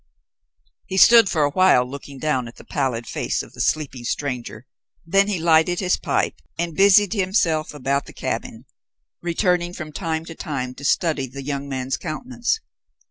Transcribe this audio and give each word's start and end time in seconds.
He 0.87 0.97
stood 0.97 1.29
for 1.29 1.43
a 1.43 1.51
while 1.51 1.87
looking 1.87 2.17
down 2.17 2.47
at 2.47 2.55
the 2.55 2.63
pallid 2.63 3.05
face 3.05 3.43
of 3.43 3.53
the 3.53 3.61
sleeping 3.61 4.03
stranger, 4.03 4.65
then 5.05 5.27
he 5.27 5.37
lighted 5.39 5.79
his 5.79 5.95
pipe 5.95 6.39
and 6.57 6.75
busied 6.75 7.13
himself 7.13 7.71
about 7.71 8.07
the 8.07 8.11
cabin, 8.13 8.65
returning 9.21 9.73
from 9.75 9.91
time 9.91 10.25
to 10.25 10.33
time 10.33 10.73
to 10.73 10.83
study 10.83 11.27
the 11.27 11.43
young 11.43 11.69
man's 11.69 11.97
countenance. 11.97 12.61